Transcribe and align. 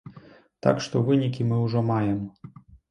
Так 0.67 0.81
што 0.87 0.95
вынікі 1.11 1.49
мы 1.51 1.63
ўжо 1.69 1.87
маем. 1.95 2.19